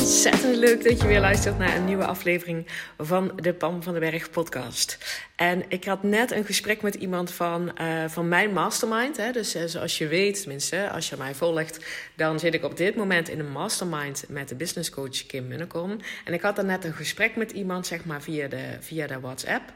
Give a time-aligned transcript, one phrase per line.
[0.00, 2.66] Ontzettend leuk dat je weer luistert naar een nieuwe aflevering
[2.98, 4.98] van de Pam van den Berg podcast.
[5.36, 9.16] En ik had net een gesprek met iemand van, uh, van mijn mastermind.
[9.16, 9.32] Hè.
[9.32, 11.84] Dus uh, zoals je weet, tenminste, als je mij volgt,
[12.16, 15.96] dan zit ik op dit moment in een mastermind met de business coach Kim Munnekom.
[16.24, 19.20] En ik had dan net een gesprek met iemand, zeg maar via de, via de
[19.20, 19.72] WhatsApp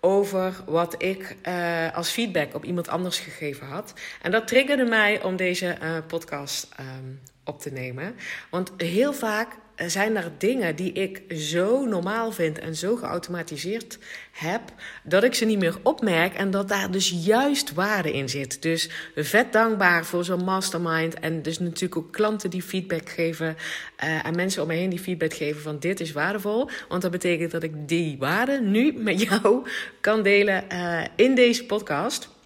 [0.00, 3.92] over wat ik uh, als feedback op iemand anders gegeven had.
[4.22, 8.14] En dat triggerde mij om deze podcast um, op te nemen.
[8.50, 13.98] Want heel vaak zijn er dingen die ik zo normaal vind en zo geautomatiseerd
[14.32, 14.62] heb,
[15.04, 18.62] dat ik ze niet meer opmerk en dat daar dus juist waarde in zit.
[18.62, 23.56] Dus vet dankbaar voor zo'n mastermind en dus natuurlijk ook klanten die feedback geven
[24.04, 26.68] uh, en mensen om me heen die feedback geven van dit is waardevol.
[26.88, 29.68] Want dat betekent dat ik die waarde nu met jou
[30.00, 32.36] kan delen uh, in deze podcast.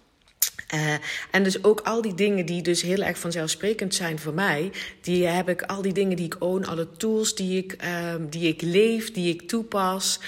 [0.73, 0.93] Uh,
[1.31, 4.71] en dus ook al die dingen die dus heel erg vanzelfsprekend zijn voor mij,
[5.01, 8.47] die heb ik, al die dingen die ik own, alle tools die ik, uh, die
[8.47, 10.19] ik leef, die ik toepas,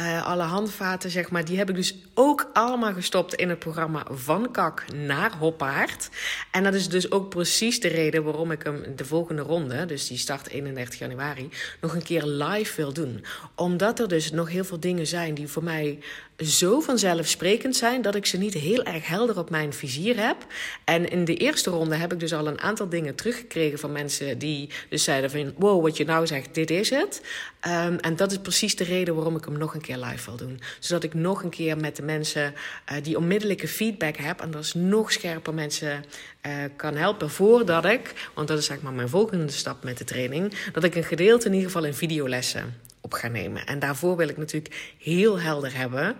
[0.00, 4.06] uh, alle handvaten, zeg maar, die heb ik dus ook allemaal gestopt in het programma
[4.10, 6.08] Van Kak naar Hoppaard.
[6.50, 10.06] En dat is dus ook precies de reden waarom ik hem de volgende ronde, dus
[10.06, 11.48] die start 31 januari,
[11.80, 13.24] nog een keer live wil doen.
[13.54, 15.98] Omdat er dus nog heel veel dingen zijn die voor mij
[16.38, 20.36] zo vanzelfsprekend zijn dat ik ze niet heel erg helder op mijn vizier heb.
[20.84, 24.38] En in de eerste ronde heb ik dus al een aantal dingen teruggekregen van mensen
[24.38, 27.22] die dus zeiden van wow, wat je nou zegt, dit is het.
[27.66, 30.36] Um, en dat is precies de reden waarom ik hem nog een keer live wil
[30.36, 30.60] doen.
[30.78, 32.54] Zodat ik nog een keer met de mensen
[32.92, 36.04] uh, die onmiddellijke feedback heb en dat is nog scherper mensen
[36.46, 40.04] uh, kan helpen voordat ik, want dat is zeg maar mijn volgende stap met de
[40.04, 43.66] training, dat ik een gedeelte in ieder geval in videolessen op ga nemen.
[43.66, 46.16] En daarvoor wil ik natuurlijk heel helder hebben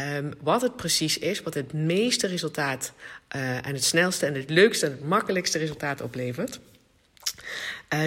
[0.00, 2.92] um, wat het precies is, wat het meeste resultaat
[3.36, 6.60] uh, en het snelste en het leukste en het makkelijkste resultaat oplevert.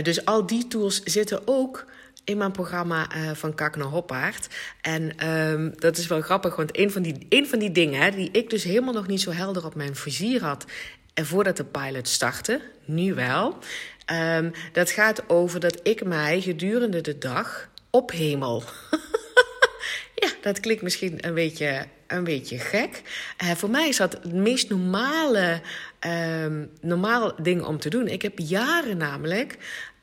[0.03, 1.85] Dus al die tools zitten ook
[2.25, 4.47] in mijn programma uh, van Kak naar Hoppaard.
[4.81, 8.29] En um, dat is wel grappig, want een van die, een van die dingen die
[8.31, 10.65] ik dus helemaal nog niet zo helder op mijn vizier had.
[11.13, 13.57] En voordat de pilot startte, nu wel.
[14.11, 18.63] Um, dat gaat over dat ik mij gedurende de dag ophemel.
[20.21, 23.01] ja, dat klinkt misschien een beetje, een beetje gek.
[23.43, 25.61] Uh, voor mij is dat het meest normale,
[26.43, 28.07] um, normaal ding om te doen.
[28.07, 29.57] Ik heb jaren namelijk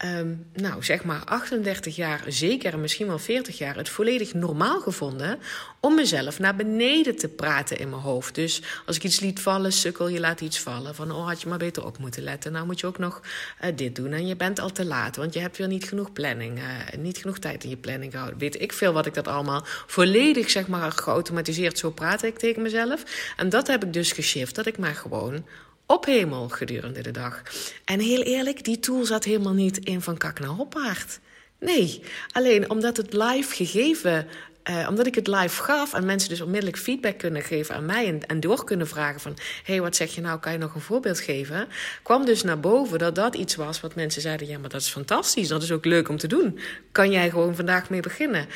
[0.04, 4.80] um, nou zeg maar 38 jaar, zeker en misschien wel 40 jaar, het volledig normaal
[4.80, 5.38] gevonden
[5.80, 8.34] om mezelf naar beneden te praten in mijn hoofd.
[8.34, 10.94] Dus als ik iets liet vallen, sukkel, je laat iets vallen.
[10.94, 12.52] Van oh, had je maar beter op moeten letten.
[12.52, 13.20] Nou moet je ook nog
[13.64, 14.12] uh, dit doen.
[14.12, 16.64] En je bent al te laat, want je hebt weer niet genoeg planning, uh,
[16.98, 18.38] niet genoeg tijd in je planning gehouden.
[18.38, 22.62] Weet ik veel wat ik dat allemaal volledig zeg maar geautomatiseerd zo praat ik tegen
[22.62, 23.32] mezelf.
[23.36, 25.44] En dat heb ik dus geshift, dat ik maar gewoon
[25.92, 27.42] op hemel gedurende de dag.
[27.84, 31.20] En heel eerlijk, die tool zat helemaal niet in van kak naar hoppaard.
[31.58, 34.26] Nee, alleen omdat het live gegeven
[34.70, 38.06] uh, omdat ik het live gaf en mensen dus onmiddellijk feedback kunnen geven aan mij
[38.06, 40.74] en, en door kunnen vragen van, hé, hey, wat zeg je nou, kan je nog
[40.74, 41.68] een voorbeeld geven?
[42.02, 44.88] Kwam dus naar boven dat dat iets was wat mensen zeiden, ja, maar dat is
[44.88, 46.58] fantastisch, dat is ook leuk om te doen.
[46.92, 48.46] Kan jij gewoon vandaag mee beginnen?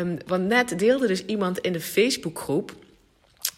[0.00, 2.72] Um, want net deelde dus iemand in de Facebookgroep,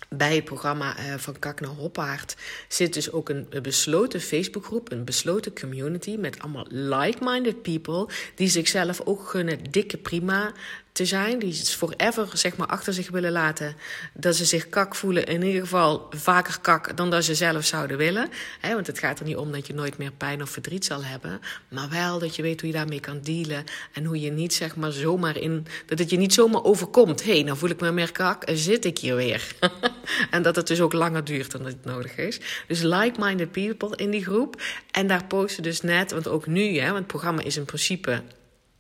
[0.09, 2.37] bij het programma uh, van Kak naar Hoppaard
[2.69, 9.00] zit dus ook een besloten Facebookgroep, een besloten community met allemaal like-minded people die zichzelf
[9.05, 9.58] ook gunnen.
[9.70, 10.53] Dikke prima
[10.94, 13.76] te zijn, die het forever zeg maar achter zich willen laten,
[14.12, 17.96] dat ze zich kak voelen, in ieder geval vaker kak dan dat ze zelf zouden
[17.96, 18.29] willen.
[18.61, 21.41] Want het gaat er niet om dat je nooit meer pijn of verdriet zal hebben,
[21.69, 24.76] maar wel dat je weet hoe je daarmee kan dealen en hoe je niet zeg
[24.76, 27.25] maar zomaar in, dat het je niet zomaar overkomt.
[27.25, 29.55] Hé, hey, nou voel ik me meer kak en zit ik hier weer.
[30.31, 32.41] en dat het dus ook langer duurt dan het nodig is.
[32.67, 34.62] Dus like-minded people in die groep.
[34.91, 38.23] En daar posten dus net, want ook nu, hè, want het programma is in principe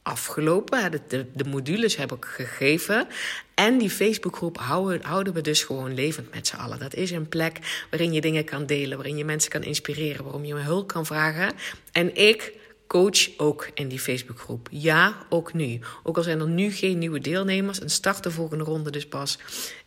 [0.04, 0.90] afgelopen.
[1.08, 3.06] De, de, modules heb ik gegeven.
[3.54, 6.78] En die Facebookgroep houden, houden we dus gewoon levend met z'n allen.
[6.78, 10.44] Dat is een plek waarin je dingen kan delen, waarin je mensen kan inspireren, waarom
[10.44, 11.52] je me hulp kan vragen.
[11.92, 12.52] En ik
[12.86, 14.68] coach ook in die Facebookgroep.
[14.70, 15.80] Ja, ook nu.
[16.02, 19.38] Ook al zijn er nu geen nieuwe deelnemers en start de volgende ronde dus pas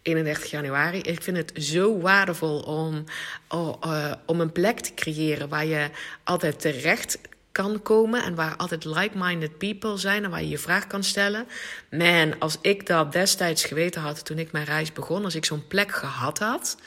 [0.02, 1.00] 31 januari.
[1.00, 3.04] Ik vind het zo waardevol om,
[3.48, 5.90] oh, uh, om een plek te creëren waar je
[6.24, 7.20] altijd terecht
[7.58, 11.48] kan komen en waar altijd like-minded people zijn en waar je je vraag kan stellen.
[11.92, 15.68] Man, als ik dat destijds geweten had toen ik mijn reis begon, als ik zo'n
[15.68, 16.78] plek gehad had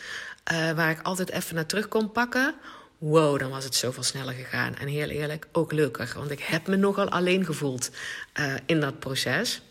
[0.52, 2.54] uh, waar ik altijd even naar terug kon pakken.
[2.98, 4.76] Wow, dan was het zoveel sneller gegaan.
[4.76, 6.12] En heel eerlijk, ook leuker.
[6.16, 7.90] Want ik heb me nogal alleen gevoeld
[8.40, 9.62] uh, in dat proces.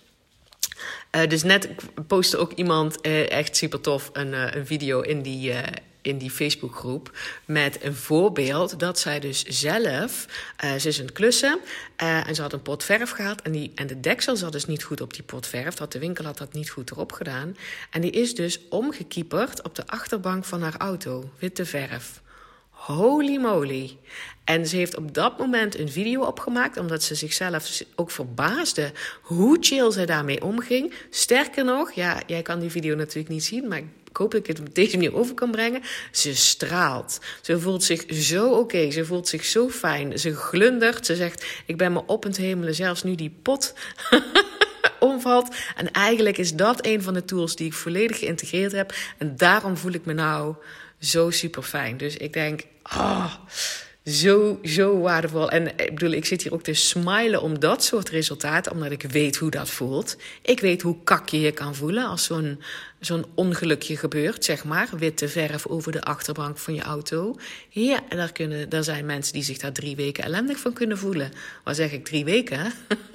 [1.15, 1.69] Uh, dus net
[2.07, 5.53] postte ook iemand, echt super tof, een, een video in die,
[6.01, 10.25] in die Facebookgroep met een voorbeeld dat zij dus zelf,
[10.63, 11.59] uh, ze is het klussen
[12.03, 14.65] uh, en ze had een pot verf gehad en, die, en de deksel zat dus
[14.65, 17.57] niet goed op die pot verf, dat de winkel had dat niet goed erop gedaan
[17.89, 22.21] en die is dus omgekieperd op de achterbank van haar auto, witte verf.
[22.79, 23.97] Holy moly.
[24.43, 28.91] En ze heeft op dat moment een video opgemaakt, omdat ze zichzelf ook verbaasde
[29.21, 30.93] hoe chill zij daarmee omging.
[31.09, 33.81] Sterker nog, ja, jij kan die video natuurlijk niet zien, maar
[34.17, 35.81] hoop dat ik het op deze manier over kan brengen.
[36.11, 37.19] Ze straalt.
[37.41, 38.91] Ze voelt zich zo oké.
[38.91, 40.19] Ze voelt zich zo fijn.
[40.19, 41.05] Ze glundert.
[41.05, 43.73] Ze zegt: Ik ben me op het hemelen, zelfs nu die pot.
[44.99, 45.55] omvalt.
[45.75, 48.93] En eigenlijk is dat een van de tools die ik volledig geïntegreerd heb.
[49.17, 50.55] En daarom voel ik me nou
[50.99, 51.97] zo super fijn.
[51.97, 53.33] Dus ik denk, oh,
[54.05, 55.49] zo, zo waardevol.
[55.49, 59.01] En ik bedoel, ik zit hier ook te smilen om dat soort resultaten, omdat ik
[59.01, 60.17] weet hoe dat voelt.
[60.41, 62.61] Ik weet hoe kak je je kan voelen als zo'n
[62.99, 64.89] zo'n ongelukje gebeurt, zeg maar.
[64.97, 67.35] Witte verf over de achterbank van je auto.
[67.69, 71.31] Ja, daar, kunnen, daar zijn mensen die zich daar drie weken ellendig van kunnen voelen.
[71.63, 72.73] Wat zeg ik, drie weken?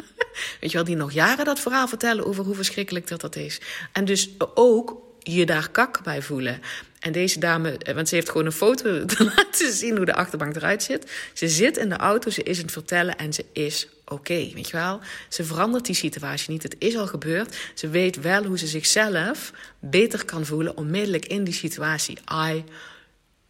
[0.61, 3.61] Weet je wel, die nog jaren dat verhaal vertellen over hoe verschrikkelijk dat dat is.
[3.93, 6.61] En dus ook je daar kak bij voelen.
[7.01, 10.15] En deze dame, eh, want ze heeft gewoon een foto te laten zien hoe de
[10.15, 11.11] achterbank eruit zit.
[11.33, 14.77] Ze zit in de auto, ze is het vertellen en ze is oké, weet je
[14.77, 15.01] wel.
[15.29, 17.57] Ze verandert die situatie niet, het is al gebeurd.
[17.75, 22.19] Ze weet wel hoe ze zichzelf beter kan voelen onmiddellijk in die situatie.
[22.33, 22.65] I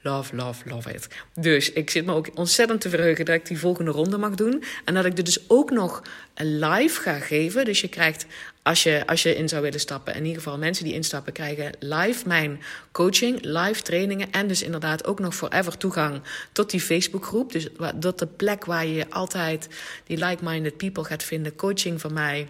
[0.07, 1.09] Love, love, love it.
[1.35, 4.65] Dus ik zit me ook ontzettend te verheugen dat ik die volgende ronde mag doen.
[4.85, 6.03] En dat ik er dus ook nog
[6.35, 7.65] live ga geven.
[7.65, 8.27] Dus je krijgt,
[8.63, 11.73] als je, als je in zou willen stappen, in ieder geval mensen die instappen, krijgen
[11.79, 12.63] live mijn
[12.93, 14.33] coaching, live trainingen.
[14.33, 16.23] En dus inderdaad ook nog forever toegang
[16.53, 17.53] tot die Facebookgroep.
[17.53, 19.69] Dus dat de plek waar je altijd
[20.07, 21.57] die like-minded people gaat vinden.
[21.57, 22.49] Coaching van mij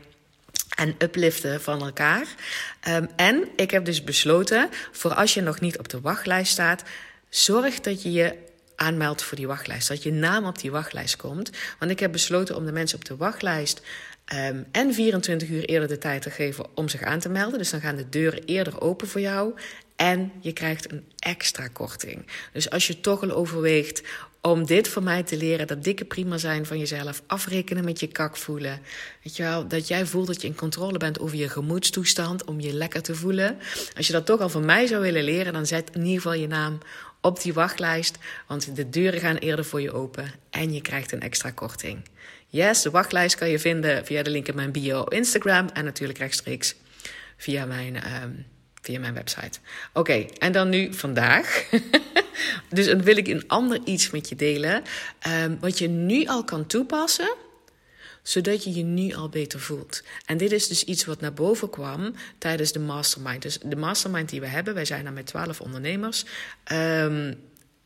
[0.77, 2.27] en upliften van elkaar.
[2.89, 6.83] Um, en ik heb dus besloten, voor als je nog niet op de wachtlijst staat
[7.35, 8.35] Zorg dat je je
[8.77, 9.89] aanmeldt voor die wachtlijst.
[9.89, 11.51] Dat je naam op die wachtlijst komt.
[11.79, 13.83] Want ik heb besloten om de mensen op de wachtlijst
[14.35, 17.59] um, en 24 uur eerder de tijd te geven om zich aan te melden.
[17.59, 19.55] Dus dan gaan de deuren eerder open voor jou.
[19.97, 22.27] En je krijgt een extra korting.
[22.53, 24.03] Dus als je toch al overweegt
[24.41, 28.07] om dit van mij te leren, dat dikke prima zijn van jezelf, afrekenen met je
[28.07, 28.81] kak voelen.
[29.23, 32.61] Weet je wel, dat jij voelt dat je in controle bent over je gemoedstoestand, om
[32.61, 33.59] je lekker te voelen.
[33.97, 36.33] Als je dat toch al van mij zou willen leren, dan zet in ieder geval
[36.33, 36.79] je naam
[37.25, 41.21] op die wachtlijst, want de deuren gaan eerder voor je open en je krijgt een
[41.21, 42.03] extra korting.
[42.47, 45.85] Yes, de wachtlijst kan je vinden via de link in mijn bio op Instagram en
[45.85, 46.75] natuurlijk rechtstreeks
[47.37, 48.47] via mijn, um,
[48.83, 49.59] via mijn website.
[49.93, 51.69] Oké, en dan nu vandaag.
[52.75, 54.83] dus dan wil ik een ander iets met je delen,
[55.45, 57.35] um, wat je nu al kan toepassen
[58.25, 60.03] zodat je je nu al beter voelt.
[60.27, 63.43] En dit is dus iets wat naar boven kwam tijdens de mastermind.
[63.43, 66.25] Dus de mastermind die we hebben, wij zijn daar met twaalf ondernemers.
[66.73, 67.37] Um,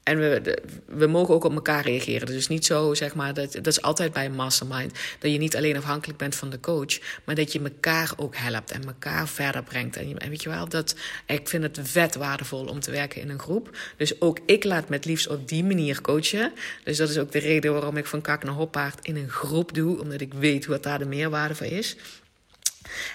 [0.08, 2.26] en we, we mogen ook op elkaar reageren.
[2.26, 4.92] Dus niet zo, zeg maar, dat, dat is altijd bij een mastermind.
[5.18, 8.70] Dat je niet alleen afhankelijk bent van de coach, maar dat je elkaar ook helpt
[8.70, 9.96] en elkaar verder brengt.
[9.96, 10.94] En, en weet je wel, dat,
[11.26, 13.76] ik vind het vet waardevol om te werken in een groep.
[13.96, 16.52] Dus ook ik laat met liefst op die manier coachen.
[16.84, 19.74] Dus dat is ook de reden waarom ik van kak naar hoppaard in een groep
[19.74, 21.96] doe, omdat ik weet wat daar de meerwaarde van is.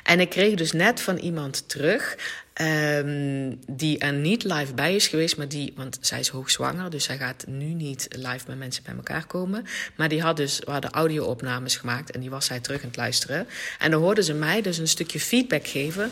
[0.03, 2.17] En ik kreeg dus net van iemand terug
[2.61, 7.03] Um, die er niet live bij is geweest, maar die, want zij is hoogzwanger, dus
[7.03, 9.65] zij gaat nu niet live met mensen bij elkaar komen.
[9.95, 12.97] Maar die had dus, we hadden audio-opnames gemaakt en die was zij terug aan het
[12.97, 13.47] luisteren.
[13.79, 16.11] En dan hoorde ze mij dus een stukje feedback geven.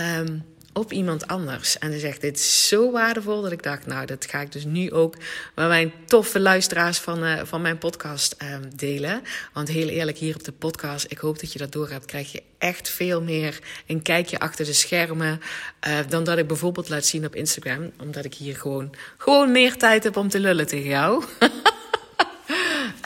[0.00, 1.78] Um, op iemand anders.
[1.78, 4.64] En ze zegt: Dit is zo waardevol dat ik dacht: Nou, dat ga ik dus
[4.64, 5.16] nu ook
[5.54, 9.22] met mijn toffe luisteraars van, uh, van mijn podcast uh, delen.
[9.52, 12.42] Want heel eerlijk, hier op de podcast, ik hoop dat je dat doorhebt, krijg je
[12.58, 15.40] echt veel meer een kijkje achter de schermen.
[15.88, 17.90] Uh, dan dat ik bijvoorbeeld laat zien op Instagram.
[18.00, 21.24] Omdat ik hier gewoon, gewoon meer tijd heb om te lullen tegen jou.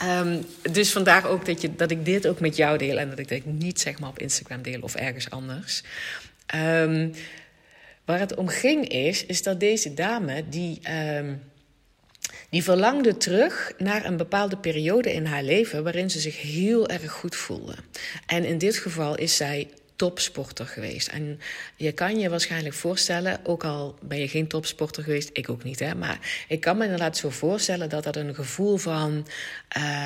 [0.03, 3.19] Um, dus vandaar ook dat, je, dat ik dit ook met jou deel en dat
[3.19, 5.83] ik dit niet zeg maar op Instagram deel of ergens anders.
[6.55, 7.13] Um,
[8.05, 10.79] Waar het om ging is, is dat deze dame, die,
[11.17, 11.41] um,
[12.49, 17.11] Die verlangde terug naar een bepaalde periode in haar leven waarin ze zich heel erg
[17.11, 17.75] goed voelde.
[18.25, 21.07] En in dit geval is zij topsporter geweest.
[21.07, 21.39] En
[21.75, 25.79] je kan je waarschijnlijk voorstellen, ook al ben je geen topsporter geweest, ik ook niet,
[25.79, 29.27] hè, maar ik kan me inderdaad zo voorstellen dat dat een gevoel van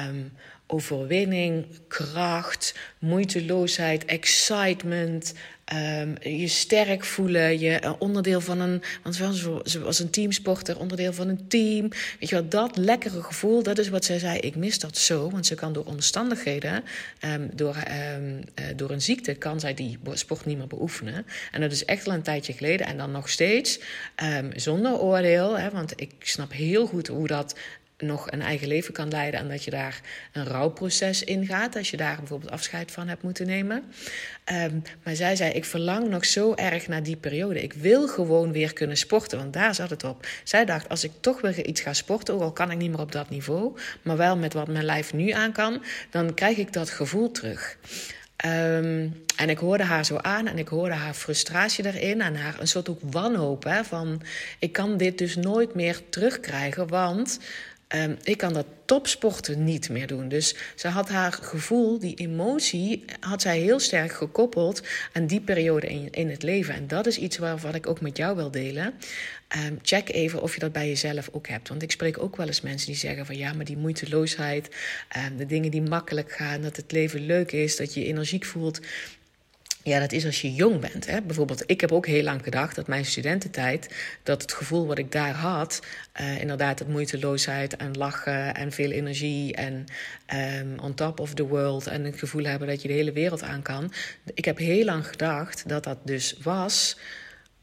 [0.07, 0.31] um,
[0.71, 5.33] overwinning, kracht, moeiteloosheid, excitement,
[5.73, 9.15] um, je sterk voelen, je onderdeel van een, want
[9.63, 11.89] ze was een teamsporter, onderdeel van een team.
[12.19, 14.39] Weet je wat, dat lekkere gevoel, dat is wat zij zei.
[14.39, 16.83] Ik mis dat zo, want ze kan door omstandigheden,
[17.25, 17.75] um, door,
[18.15, 21.25] um, uh, door een ziekte, kan zij die sport niet meer beoefenen.
[21.51, 23.79] En dat is echt al een tijdje geleden en dan nog steeds
[24.55, 27.55] zonder oordeel, hè, want ik snap heel goed hoe dat
[28.01, 30.01] nog een eigen leven kan leiden en dat je daar
[30.31, 33.83] een rouwproces in gaat als je daar bijvoorbeeld afscheid van hebt moeten nemen.
[34.51, 37.61] Um, maar zij zei: Ik verlang nog zo erg naar die periode.
[37.61, 40.27] Ik wil gewoon weer kunnen sporten, want daar zat het op.
[40.43, 42.99] Zij dacht: Als ik toch weer iets ga sporten, ook al kan ik niet meer
[42.99, 46.73] op dat niveau, maar wel met wat mijn lijf nu aan kan, dan krijg ik
[46.73, 47.77] dat gevoel terug.
[48.45, 52.59] Um, en ik hoorde haar zo aan en ik hoorde haar frustratie erin en haar
[52.59, 54.21] een soort ook wanhoop hè, van
[54.59, 57.39] ik kan dit dus nooit meer terugkrijgen, want
[57.95, 60.27] Um, ik kan dat topsporten niet meer doen.
[60.27, 64.81] Dus ze had haar gevoel, die emotie, had zij heel sterk gekoppeld
[65.13, 66.73] aan die periode in, in het leven.
[66.73, 68.93] En dat is iets waarvan ik ook met jou wil delen.
[69.65, 71.69] Um, check even of je dat bij jezelf ook hebt.
[71.69, 74.75] Want ik spreek ook wel eens mensen die zeggen van ja, maar die moeiteloosheid,
[75.17, 78.45] um, de dingen die makkelijk gaan, dat het leven leuk is, dat je je energiek
[78.45, 78.79] voelt.
[79.83, 81.05] Ja, dat is als je jong bent.
[81.05, 81.21] Hè?
[81.21, 85.11] Bijvoorbeeld, ik heb ook heel lang gedacht dat mijn studententijd, dat het gevoel wat ik
[85.11, 85.81] daar had,
[86.21, 89.85] uh, inderdaad, het moeiteloosheid en lachen en veel energie en
[90.33, 93.43] um, on top of the world en het gevoel hebben dat je de hele wereld
[93.43, 93.93] aan kan.
[94.33, 96.97] Ik heb heel lang gedacht dat dat dus was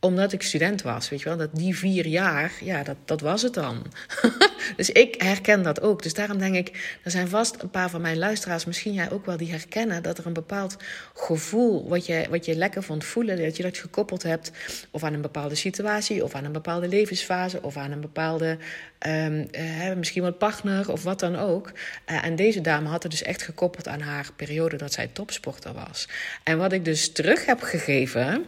[0.07, 1.37] omdat ik student was, weet je wel.
[1.37, 3.83] Dat die vier jaar, ja, dat, dat was het dan.
[4.77, 6.03] dus ik herken dat ook.
[6.03, 9.27] Dus daarom denk ik, er zijn vast een paar van mijn luisteraars, misschien jij ook
[9.27, 10.77] wel, die herkennen dat er een bepaald
[11.15, 14.51] gevoel, wat je, wat je lekker vond voelen, dat je dat gekoppeld hebt,
[14.91, 18.59] of aan een bepaalde situatie, of aan een bepaalde levensfase, of aan een bepaalde,
[19.07, 21.73] um, uh, misschien wel partner, of wat dan ook.
[22.11, 25.73] Uh, en deze dame had het dus echt gekoppeld aan haar periode dat zij topsporter
[25.73, 26.09] was.
[26.43, 28.45] En wat ik dus terug heb gegeven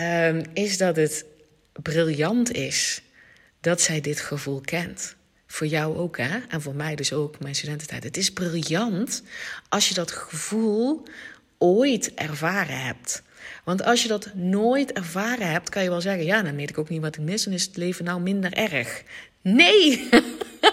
[0.00, 1.24] um, is dat het
[1.72, 3.02] briljant is
[3.60, 5.16] dat zij dit gevoel kent.
[5.46, 6.38] Voor jou ook, hè?
[6.48, 8.04] En voor mij dus ook, mijn studententijd.
[8.04, 9.22] Het is briljant
[9.68, 11.02] als je dat gevoel
[11.58, 13.22] ooit ervaren hebt.
[13.64, 16.78] Want als je dat nooit ervaren hebt, kan je wel zeggen: ja, dan weet ik
[16.78, 19.02] ook niet wat ik mis, dan is het leven nou minder erg.
[19.42, 20.08] Nee!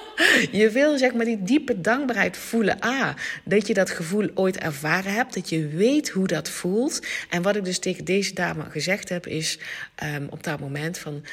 [0.51, 2.79] Je wil zeg maar die diepe dankbaarheid voelen.
[2.79, 3.09] Ah,
[3.43, 5.33] dat je dat gevoel ooit ervaren hebt.
[5.33, 7.05] Dat je weet hoe dat voelt.
[7.29, 9.59] En wat ik dus tegen deze dame gezegd heb, is
[10.15, 11.23] um, op dat moment van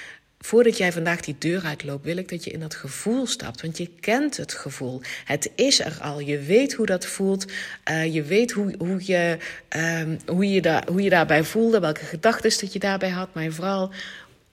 [0.45, 3.63] voordat jij vandaag die deur uitloopt, wil ik dat je in dat gevoel stapt.
[3.63, 5.01] Want je kent het gevoel.
[5.25, 6.21] Het is er al.
[6.21, 7.53] Je weet hoe dat voelt.
[7.91, 9.39] Uh, je weet hoe, hoe, je,
[9.77, 11.81] um, hoe, je daar, hoe je daarbij voelde.
[11.81, 13.35] Welke gedachten dat je daarbij had.
[13.35, 13.91] Maar vooral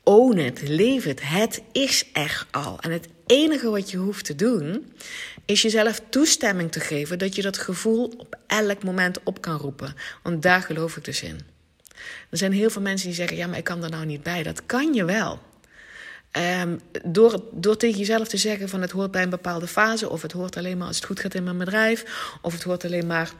[0.03, 0.62] own het.
[0.67, 1.20] Leef het.
[1.24, 2.77] Het is er al.
[2.79, 4.93] En het enige wat je hoeft te doen,
[5.45, 9.95] is jezelf toestemming te geven dat je dat gevoel op elk moment op kan roepen.
[10.23, 11.39] Want daar geloof ik dus in.
[12.29, 14.43] Er zijn heel veel mensen die zeggen: ja, maar ik kan er nou niet bij.
[14.43, 15.39] Dat kan je wel.
[16.61, 20.21] Um, door, door tegen jezelf te zeggen van het hoort bij een bepaalde fase, of
[20.21, 23.07] het hoort alleen maar als het goed gaat in mijn bedrijf, of het hoort alleen
[23.07, 23.31] maar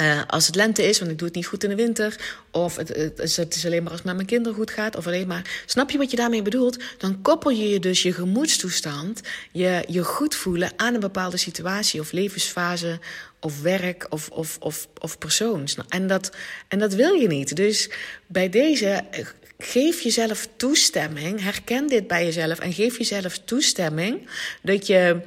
[0.00, 2.16] uh, als het lente is, want ik doe het niet goed in de winter.
[2.50, 4.96] Of het, het, het, is alleen maar als het met mijn kinderen goed gaat.
[4.96, 5.62] Of alleen maar.
[5.66, 6.82] Snap je wat je daarmee bedoelt?
[6.98, 9.20] Dan koppel je je dus je gemoedstoestand,
[9.52, 12.98] je, je goed voelen aan een bepaalde situatie of levensfase.
[13.40, 15.68] Of werk of, of, of, of persoon.
[15.88, 16.30] En dat,
[16.68, 17.56] en dat wil je niet.
[17.56, 17.90] Dus
[18.26, 19.26] bij deze eh,
[19.58, 21.42] geef jezelf toestemming.
[21.42, 24.28] Herken dit bij jezelf en geef jezelf toestemming
[24.62, 25.20] dat, je,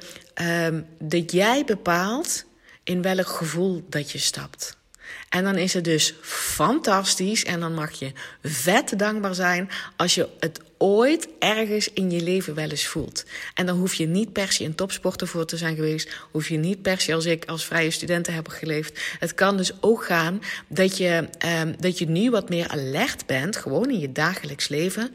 [0.66, 2.44] um, dat jij bepaalt
[2.88, 4.76] in welk gevoel dat je stapt.
[5.28, 10.28] En dan is het dus fantastisch en dan mag je vet dankbaar zijn als je
[10.40, 13.24] het ooit ergens in je leven wel eens voelt.
[13.54, 16.56] En dan hoef je niet per se een topsporter voor te zijn geweest, hoef je
[16.56, 19.00] niet per se als ik als vrije studenten heb geleefd.
[19.18, 21.28] Het kan dus ook gaan dat je,
[21.62, 25.14] um, dat je nu wat meer alert bent, gewoon in je dagelijks leven.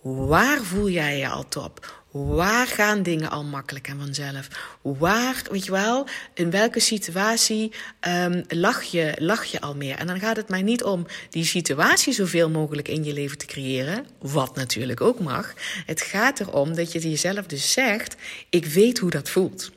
[0.00, 2.02] Waar voel jij je al top?
[2.26, 4.48] Waar gaan dingen al makkelijk en vanzelf?
[4.82, 7.72] Waar, weet je wel, in welke situatie
[8.08, 9.96] um, lach, je, lach je al meer?
[9.96, 13.46] En dan gaat het mij niet om die situatie zoveel mogelijk in je leven te
[13.46, 15.54] creëren, wat natuurlijk ook mag.
[15.86, 18.16] Het gaat erom dat je jezelf dus zegt:
[18.50, 19.70] Ik weet hoe dat voelt.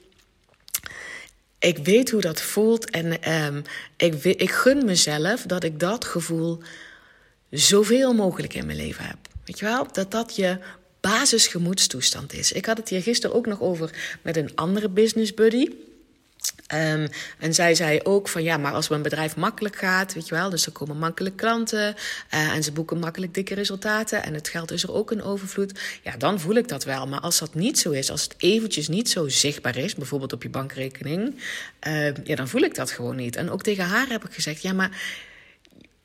[1.59, 3.61] Ik weet hoe dat voelt en um,
[3.97, 6.61] ik, ik gun mezelf dat ik dat gevoel
[7.49, 9.17] zoveel mogelijk in mijn leven heb.
[9.45, 10.57] Weet je wel, dat dat je
[11.01, 12.51] basisgemoedstoestand is.
[12.51, 13.89] Ik had het hier gisteren ook nog over
[14.21, 15.69] met een andere business buddy.
[16.73, 17.07] Um,
[17.39, 20.49] en zij zei ook van ja, maar als mijn bedrijf makkelijk gaat, weet je wel,
[20.49, 21.95] dus er komen makkelijk klanten
[22.33, 25.79] uh, en ze boeken makkelijk dikke resultaten en het geld is er ook een overvloed,
[26.03, 27.07] ja, dan voel ik dat wel.
[27.07, 30.43] Maar als dat niet zo is, als het eventjes niet zo zichtbaar is, bijvoorbeeld op
[30.43, 31.35] je bankrekening,
[31.87, 33.35] uh, ja, dan voel ik dat gewoon niet.
[33.35, 35.01] En ook tegen haar heb ik gezegd, ja, maar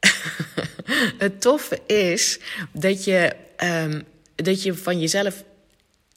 [1.19, 2.39] het toffe is
[2.73, 3.33] dat je,
[3.65, 4.03] um,
[4.37, 5.45] dat je van jezelf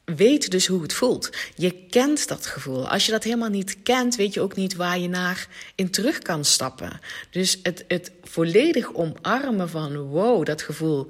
[0.04, 1.30] weet dus hoe het voelt.
[1.54, 2.88] Je kent dat gevoel.
[2.88, 6.18] Als je dat helemaal niet kent, weet je ook niet waar je naar in terug
[6.18, 7.00] kan stappen.
[7.30, 11.06] Dus het, het volledig omarmen van wow, dat gevoel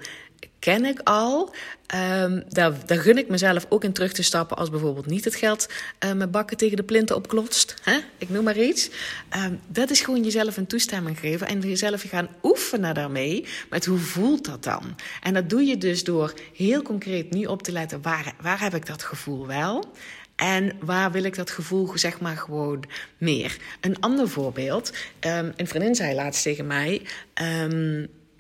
[0.59, 1.55] ken ik al.
[1.95, 5.69] Um, daar, gun ik mezelf ook in terug te stappen als bijvoorbeeld niet het geld
[6.05, 7.75] uh, mijn bakken tegen de plinten opklotst.
[7.83, 7.99] Hè?
[8.19, 8.91] Ik noem maar iets.
[9.37, 13.47] Um, dat is gewoon jezelf een toestemming geven en jezelf gaan oefenen daarmee.
[13.71, 14.97] Met hoe voelt dat dan?
[15.23, 18.75] En dat doe je dus door heel concreet nu op te letten waar, waar heb
[18.75, 19.85] ik dat gevoel wel?
[20.37, 22.85] En waar wil ik dat gevoel, zeg maar, gewoon
[23.19, 23.57] meer?
[23.81, 24.93] Een ander voorbeeld.
[25.21, 27.03] Um, een vriendin zei laatst tegen mij.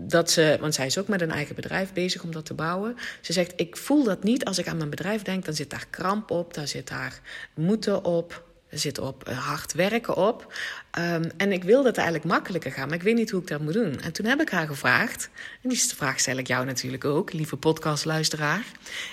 [0.07, 2.97] Dat ze, want zij is ook met een eigen bedrijf bezig om dat te bouwen.
[3.21, 5.45] Ze zegt: Ik voel dat niet als ik aan mijn bedrijf denk.
[5.45, 7.21] Dan zit daar kramp op, daar zit daar
[7.54, 10.52] moeten op, zit op eh, hard werken op.
[10.98, 13.60] Um, en ik wil dat eigenlijk makkelijker gaan, maar ik weet niet hoe ik dat
[13.60, 14.00] moet doen.
[14.00, 15.30] En toen heb ik haar gevraagd,
[15.62, 18.64] en die vraag stel ik jou natuurlijk ook, lieve podcastluisteraar.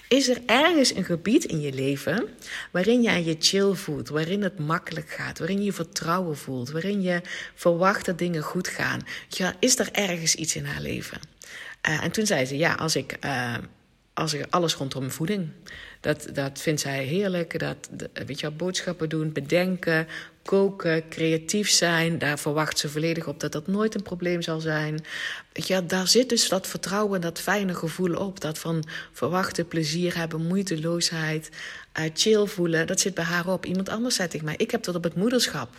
[0.08, 2.28] Is er ergens een gebied in je leven
[2.72, 7.22] waarin jij je chill voelt, waarin het makkelijk gaat, waarin je vertrouwen voelt, waarin je
[7.56, 9.02] verwacht dat dingen goed gaan?
[9.28, 11.20] Ja, is er ergens iets in haar leven?
[11.90, 13.56] Uh, en toen zei ze, ja, als ik, uh,
[14.14, 15.50] als ik alles rondom voeding.
[16.08, 17.60] Dat, dat vindt zij heerlijk.
[17.60, 17.90] Dat,
[18.26, 20.08] weet je, boodschappen doen, bedenken,
[20.44, 22.18] koken, creatief zijn.
[22.18, 25.06] Daar verwacht ze volledig op dat dat nooit een probleem zal zijn.
[25.54, 28.40] Ja, daar zit dus dat vertrouwen, dat fijne gevoel op.
[28.42, 31.50] Dat van verwachten, plezier hebben, moeiteloosheid,
[32.00, 32.88] uh, chill voelen.
[32.88, 33.66] Dat zit bij haar op.
[33.66, 35.70] Iemand anders zei tegen mij, ik heb dat op het moederschap.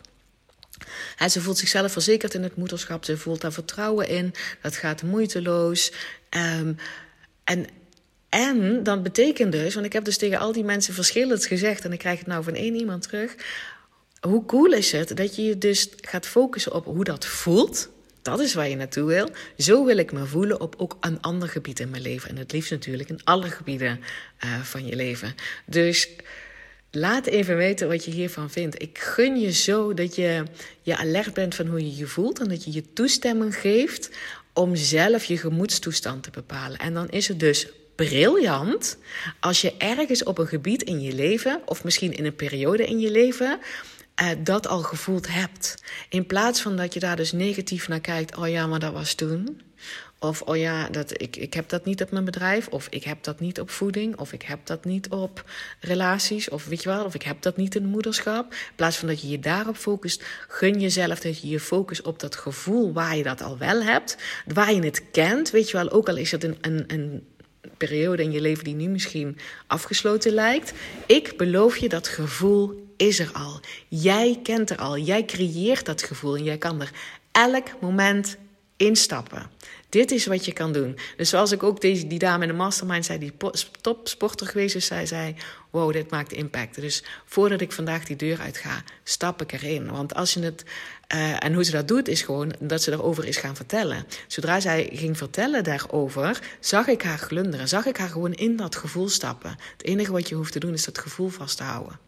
[1.16, 3.05] En ze voelt zichzelf verzekerd in het moederschap.
[3.05, 4.35] Ze voelt daar vertrouwen in.
[4.62, 5.92] Dat gaat moeiteloos.
[6.31, 6.76] Um,
[7.44, 7.66] en
[8.29, 11.93] en dat betekent dus, want ik heb dus tegen al die mensen verschillend gezegd en
[11.93, 13.35] ik krijg het nou van één iemand terug.
[14.21, 17.88] Hoe cool is het dat je je dus gaat focussen op hoe dat voelt?
[18.23, 19.29] Dat is waar je naartoe wil.
[19.59, 22.31] Zo wil ik me voelen op ook een ander gebied in mijn leven.
[22.31, 24.01] En het liefst natuurlijk in alle gebieden
[24.45, 25.35] uh, van je leven.
[25.67, 26.09] Dus
[26.91, 28.83] laat even weten wat je hiervan vindt.
[28.83, 30.43] Ik gun je zo dat je
[30.83, 32.41] je alert bent van hoe je je voelt.
[32.41, 34.11] En dat je je toestemming geeft
[34.53, 36.79] om zelf je gemoedstoestand te bepalen.
[36.79, 37.69] En dan is het dus
[38.06, 38.98] briljant
[39.40, 42.98] als je ergens op een gebied in je leven, of misschien in een periode in
[42.98, 43.58] je leven,
[44.22, 45.82] uh, dat al gevoeld hebt.
[46.08, 49.14] In plaats van dat je daar dus negatief naar kijkt, oh ja, maar dat was
[49.14, 49.61] toen.
[50.18, 52.68] Of oh ja, dat, ik, ik heb dat niet op mijn bedrijf.
[52.68, 54.16] Of ik heb dat niet op voeding.
[54.16, 55.44] Of ik heb dat niet op
[55.80, 56.48] relaties.
[56.48, 58.52] Of weet je wel, of ik heb dat niet in moederschap.
[58.52, 62.20] In plaats van dat je je daarop focust, gun jezelf dat je je focust op
[62.20, 64.16] dat gevoel waar je dat al wel hebt.
[64.46, 65.50] Waar je het kent.
[65.50, 67.26] Weet je wel, ook al is het een, een, een
[67.79, 70.73] periode in je leven die nu misschien afgesloten lijkt.
[71.07, 73.61] Ik beloof je, dat gevoel is er al.
[73.88, 74.99] Jij kent er al.
[74.99, 76.91] Jij creëert dat gevoel en jij kan er
[77.33, 78.37] elk moment
[78.79, 79.51] instappen.
[79.88, 80.99] Dit is wat je kan doen.
[81.17, 83.33] Dus zoals ik ook deze, die dame in de mastermind zei, die
[83.81, 85.35] topsporter geweest is, zij zei:
[85.71, 86.81] Wow, dit maakt impact.
[86.81, 89.91] Dus voordat ik vandaag die deur uit ga, stap ik erin.
[89.91, 90.64] Want als je het.
[91.14, 94.07] Uh, en hoe ze dat doet, is gewoon dat ze erover is gaan vertellen.
[94.27, 97.69] Zodra zij ging vertellen daarover, zag ik haar glunderen.
[97.69, 99.57] Zag ik haar gewoon in dat gevoel stappen.
[99.73, 102.08] Het enige wat je hoeft te doen, is dat gevoel vast te houden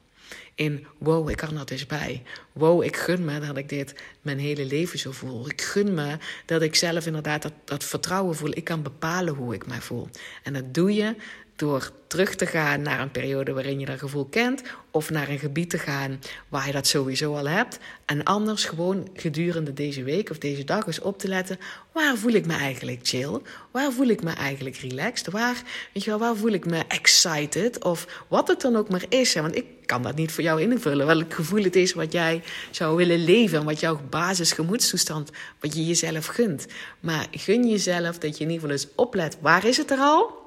[0.54, 2.22] in wow, ik kan er dus bij.
[2.52, 5.48] Wow, ik gun me dat ik dit mijn hele leven zo voel.
[5.48, 8.50] Ik gun me dat ik zelf inderdaad dat, dat vertrouwen voel.
[8.54, 10.08] Ik kan bepalen hoe ik mij voel.
[10.42, 11.14] En dat doe je
[11.60, 15.38] door terug te gaan naar een periode waarin je dat gevoel kent, of naar een
[15.38, 17.78] gebied te gaan waar je dat sowieso al hebt.
[18.04, 21.58] En anders gewoon gedurende deze week of deze dag eens op te letten:
[21.92, 23.40] waar voel ik me eigenlijk chill?
[23.70, 25.30] Waar voel ik me eigenlijk relaxed?
[25.30, 27.84] Waar, weet je wel, waar voel ik me excited?
[27.84, 29.34] Of wat het dan ook maar is.
[29.34, 31.06] Want ik kan dat niet voor jou invullen.
[31.06, 33.58] Welk gevoel het is wat jij zou willen leven.
[33.58, 36.66] En wat jouw basisgemoedstoestand, wat je jezelf gunt.
[37.00, 39.36] Maar gun jezelf dat je in ieder geval eens oplet.
[39.40, 40.38] Waar is het er al?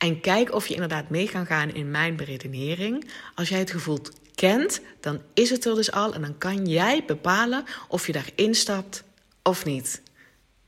[0.00, 3.10] En kijk of je inderdaad mee kan gaan in mijn beredenering.
[3.34, 3.98] Als jij het gevoel
[4.34, 6.14] kent, dan is het er dus al.
[6.14, 9.02] En dan kan jij bepalen of je daarin stapt
[9.42, 10.02] of niet.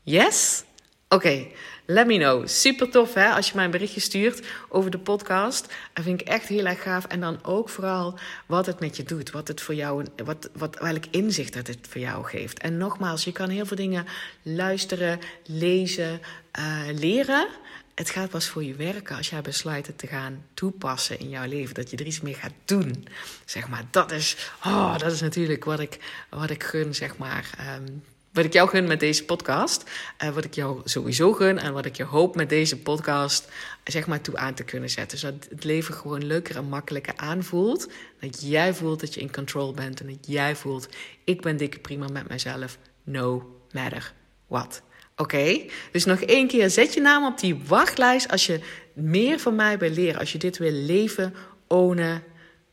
[0.03, 0.65] Yes?
[1.09, 1.47] Oké,
[1.87, 2.47] let me know.
[2.47, 5.75] Super tof hè, als je mij een berichtje stuurt over de podcast.
[5.93, 7.05] Dat vind ik echt heel erg gaaf.
[7.05, 9.31] En dan ook vooral wat het met je doet.
[9.31, 12.59] Wat het voor jou, wat, wat, welk inzicht dat het voor jou geeft.
[12.59, 14.07] En nogmaals, je kan heel veel dingen
[14.43, 16.21] luisteren, lezen,
[16.59, 17.47] uh, leren.
[17.95, 21.47] Het gaat pas voor je werken als jij besluit het te gaan toepassen in jouw
[21.47, 21.75] leven.
[21.75, 23.09] Dat je er iets mee gaat doen.
[23.45, 25.99] Zeg maar, dat is, oh, dat is natuurlijk wat ik,
[26.31, 27.51] wat ik gun, zeg maar.
[27.59, 27.87] Ehm,
[28.33, 29.91] wat ik jou gun met deze podcast,
[30.23, 33.49] uh, wat ik jou sowieso gun en wat ik je hoop met deze podcast,
[33.85, 35.19] zeg maar, toe aan te kunnen zetten.
[35.19, 37.89] Zodat het leven gewoon leuker en makkelijker aanvoelt.
[38.21, 40.89] Dat jij voelt dat je in control bent en dat jij voelt,
[41.25, 44.13] ik ben dikke prima met mezelf, no matter
[44.47, 44.83] what.
[45.17, 45.61] Oké,
[45.93, 48.61] dus nog één keer, zet je naam op die wachtlijst als je
[48.95, 50.21] meer van mij wil leren.
[50.21, 51.35] Als je dit wil leven,
[51.67, 52.23] ownen,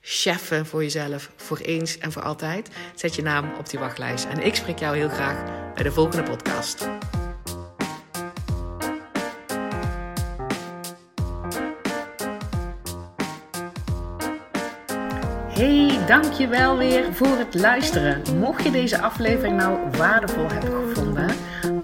[0.02, 2.69] cheffen voor jezelf, voor eens en voor altijd.
[2.95, 4.25] Zet je naam op die wachtlijst.
[4.25, 6.89] En ik spreek jou heel graag bij de volgende podcast.
[15.47, 18.21] Hey, dankjewel weer voor het luisteren.
[18.38, 21.38] Mocht je deze aflevering nou waardevol hebben gevonden